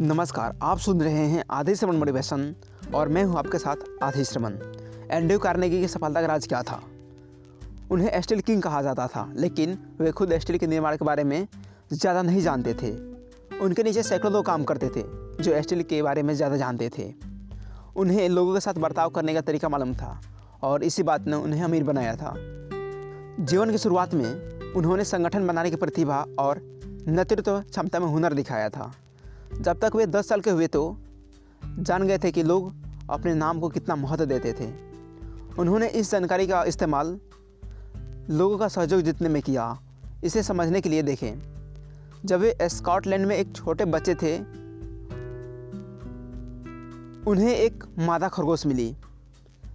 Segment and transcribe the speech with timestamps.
[0.00, 2.54] नमस्कार, आप सुन रहे हैं आधे श्रमण मोटिवेशन
[2.94, 4.52] और मैं हूँ आपके साथ आधे श्रमण
[5.10, 6.80] एंड्रयू कार्नेगी की सफलता का राज क्या था?
[7.90, 11.46] उन्हें स्टील किंग कहा जाता था, लेकिन वे खुद स्टील के निर्माण के बारे में
[11.92, 12.90] ज़्यादा नहीं जानते थे।
[13.58, 15.02] उनके नीचे सैकड़ों लोग काम करते थे,
[15.42, 17.12] जो स्टील के बारे में ज़्यादा जानते थे।
[17.96, 20.20] उन्हें लोगों के साथ बर्ताव करने का तरीका मालूम था,
[20.62, 25.70] और इसी बात ने उन्हें अमीर बनाया था। जीवन की शुरुआत में उन्होंने संगठन बनाने
[25.70, 26.60] की प्रतिभा और
[27.08, 28.92] नेतृत्व क्षमता में हुनर दिखाया था।
[29.52, 30.96] जब तक वे दस साल के हुए तो
[31.78, 32.72] जान गए थे कि लोग
[33.10, 34.70] अपने नाम को कितना महत्व देते थे।
[35.58, 37.18] उन्होंने इस जानकारी का इस्तेमाल
[38.30, 39.78] लोगों का सहयोग जीतने में किया,
[40.24, 41.32] इसे समझने के लिए देखें।
[42.24, 44.38] जब वे स्कॉटलैंड में एक छोटे बच्चे थे,
[47.30, 48.96] उन्हें एक मादा खरगोश मिली।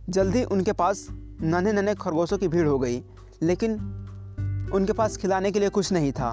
[0.09, 1.07] जल्दी उनके पास
[1.41, 3.03] नन्हे नन्हे खरगोशों की भीड़ हो गई,
[3.41, 3.73] लेकिन
[4.73, 6.31] उनके पास खिलाने के लिए कुछ नहीं था,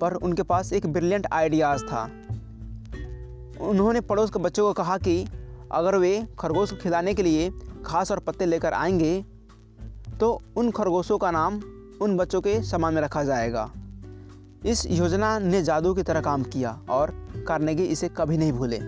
[0.00, 2.10] पर उनके पास एक ब्रिलियंट आइडियाज़ था।
[3.60, 5.26] उन्होंने पड़ोस के बच्चों को कहा कि
[5.72, 7.50] अगर वे खरगोश को खिलाने के लिए
[7.82, 9.24] घास और पत्ते लेकर आएँगे
[10.20, 11.60] तो उन खरगोशों का नाम
[12.00, 13.70] उन बच्चों के समान में रखा जाएगा।
[14.66, 17.10] इस योजना ने जादू की तरह काम किया और
[17.48, 18.80] कार्नेगी इसे कभी नहीं भूले।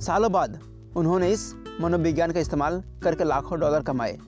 [0.00, 0.58] सालों बाद
[0.96, 4.18] उन्होंने इस मनोविज्ञान का इस्तेमाल करके लाखों डॉलर कमाए।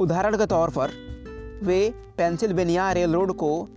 [0.00, 0.90] उदाहरण के तौर पर,
[1.62, 3.68] वे पेंसिल्वेनिया रेल रोड को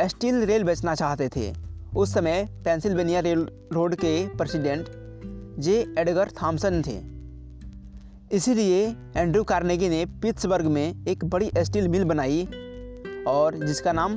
[0.00, 1.67] स्टील रेल बेचना चाहते थे।
[1.98, 3.40] उस समय पेंसिल्वेनिया रेल
[3.72, 4.88] रोड के प्रेसिडेंट
[5.58, 6.96] जे एडगर थॉमसन थे।
[8.36, 8.84] इसीलिए
[9.16, 12.44] एंड्रू कार्नेगी ने पिट्सबर्ग में एक बड़ी स्टील मिल बनाई
[13.28, 14.14] और जिसका नाम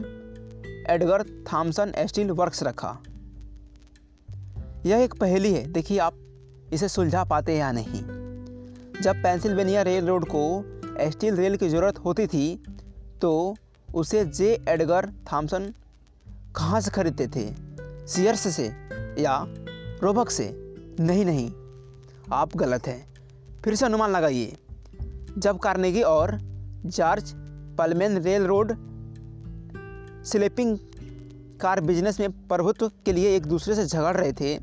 [0.90, 2.98] एडगर थॉमसन स्टील वर्क्स रखा।
[4.86, 6.14] यह एक पहेली है, देखिए आप
[6.74, 8.04] इसे सुलझा पाते या नहीं।
[9.02, 10.46] जब पेंसिल्वेनिया रेल रोड को
[11.12, 12.64] स्टील रेल की ज़रूरत होती थी
[13.22, 13.56] तो
[13.90, 15.74] उसे जे एडगर थॉमसन
[16.56, 17.54] कहाँ से खरीदते थे।
[18.08, 18.66] सीयर्स से
[19.20, 19.46] या
[20.04, 20.76] रोबक से?
[21.00, 21.52] नहीं नहीं।
[22.34, 23.14] आप गलत हैं।
[23.64, 24.58] फिर से अनुमान लगाइए।
[25.38, 26.38] जब कार्नेगी और
[26.86, 27.34] George
[27.78, 28.72] Pullman railroad
[30.26, 30.78] sleeping
[31.62, 34.60] car business में प्रभुत्व के लिए एक दूसरे से झगड़ रहे थे,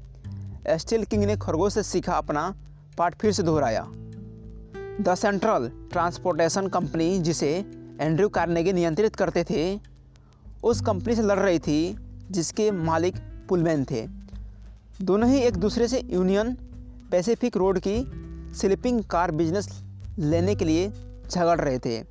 [0.78, 2.54] स्टील किंग ने खरगोश से सीखा अपना
[2.98, 3.86] पाठ फिर से दोहराया।
[5.00, 7.64] द सेंट्रल ट्रांसपोर्टेशन कंपनी, जिसे
[8.00, 9.97] एंड्रयू कार्नेगी नियंत्रित करते थे
[10.62, 11.96] उस कंपनी से लड़ रही थी,
[12.30, 13.16] जिसके मालिक
[13.48, 14.08] पुलमैन थे।
[15.02, 16.54] दोनों ही एक दूसरे से यूनियन,
[17.10, 18.12] पैसिफिक रोड की
[18.54, 19.82] स्लीपिंग कार बिज़नेस
[20.18, 20.92] लेने के लिए
[21.30, 22.04] झगड़ रहे थे।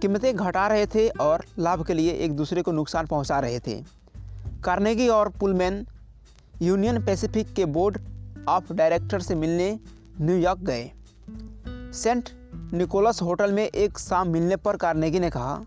[0.00, 3.84] कीमतें घटा रहे थे और लाभ के लिए एक दूसरे को नुकसान पहुँचा रहे थे।
[4.64, 5.86] कार्नेगी और पुलमैन
[6.62, 7.98] यूनियन पैसिफिक के बोर्ड
[8.48, 9.78] ऑफ़ डायरेक्टर से मिलने
[10.20, 10.90] न्यूयॉर्क गए।
[11.92, 12.28] सेंट
[12.72, 15.64] निकोलस होटल में एक शाम मिलने पर कार्नेगी ने कहा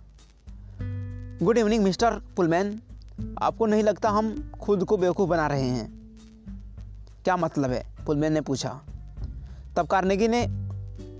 [1.43, 2.81] गुड इवनिंग मिस्टर पुलमैन
[3.41, 6.09] आपको नहीं लगता हम खुद को बेवकूफ़ बना रहे हैं?
[7.23, 7.87] क्या मतलब है?
[8.05, 8.81] पुलमैन ने पूछा।
[9.75, 10.45] तब कार्नेगी ने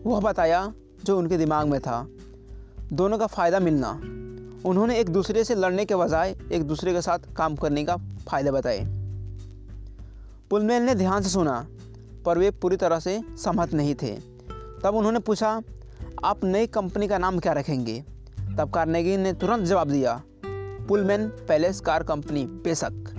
[0.09, 0.73] वह बताया
[1.05, 2.07] जो उनके दिमाग में था।
[2.93, 3.91] दोनों का फ़ायदा मिलना।
[4.69, 7.97] उन्होंने एक दूसरे से लड़ने के बजाय एक दूसरे के साथ काम करने का
[8.29, 8.79] फ़ायदा बताए।
[10.49, 11.67] पुलमैन ने ध्यान से सुना,
[12.25, 14.15] पर वे पूरी तरह से सहमत नहीं थे।
[14.83, 15.61] तब उन्होंने पूछा,
[16.23, 18.12] आप नई कंपनी का नाम क्या रखेंगे?
[18.57, 20.21] तब कार्नेगी ने तुरंत जवाब दिया,
[20.87, 23.15] पुलमैन पैलेस कार कंपनी, बेशक।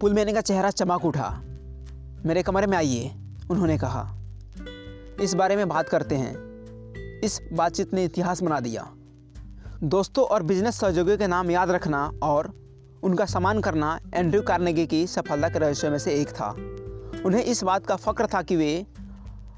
[0.00, 1.40] पुलमैन का चेहरा चमक उठा।
[2.26, 3.14] मेरे कमरे में आइए,
[3.50, 4.16] उन्होंने कहा।
[5.20, 6.52] इस बारे में बात करते हैं।
[7.20, 8.92] इस बातचीत ने इतिहास बना दिया।
[9.82, 12.52] दोस्तों और बिज़नेस सहयोगियों के नाम याद रखना और
[13.02, 16.50] उनका सम्मान करना एंड्रयू कार्नेगी की सफलता के रहस्यों में से एक था।
[17.26, 18.86] उन्हें इस बात का फ़ख्र था कि वे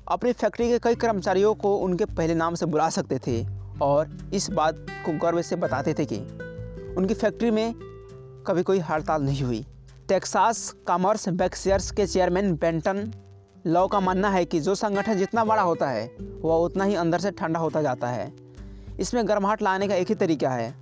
[0.09, 4.51] अपनी फैक्ट्री के कई कर्मचारियों को उनके पहले नाम से बुला सकते थे। और इस
[4.51, 6.17] बात को गर्व से बताते थे कि
[6.99, 7.75] उनकी फैक्ट्री में
[8.47, 9.67] कभी कोई हड़ताल नहीं हुई।
[10.09, 13.13] टेक्सास कॉमर्स बैक्सियर्स के चेयरमैन बेंटन
[13.67, 17.19] लॉ का मानना है कि जो संगठन जितना बड़ा होता है, वह उतना ही अंदर
[17.19, 18.33] से ठंडा होता जाता है।
[19.01, 20.75] इसमें गर्माहट लाने का एक ही तरीका है।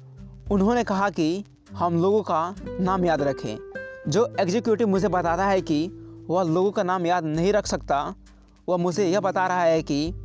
[0.53, 3.59] उन्होंने कहा कि हम लोगों का नाम याद रखें।
[4.09, 5.89] जो एग्जीक्यूटिव मुझे बताता है कि
[6.31, 8.15] वह लोगों का नाम याद नहीं रख सकता,
[8.69, 10.22] वह मुझे यह बता रहा है कि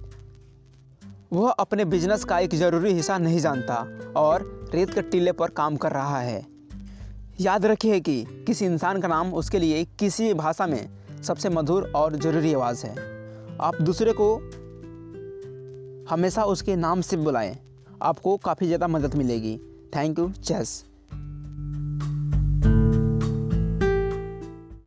[1.34, 3.76] वह अपने बिज़नेस का एक ज़रूरी हिस्सा नहीं जानता
[4.18, 4.44] और
[4.74, 6.46] रेत के टीले पर काम कर रहा है।
[7.42, 10.90] याद रखिए कि किसी इंसान का नाम उसके लिए किसी भाषा में
[11.24, 12.96] सबसे मधुर और ज़रूरी आवाज़ है।
[13.62, 14.36] आप दूसरे को
[16.10, 17.56] हमेशा उसके नाम से बुलाएँ।
[18.02, 19.58] आपको काफ़ी ज़्यादा मदद मिलेगी।
[19.96, 20.84] Thank you, Chase.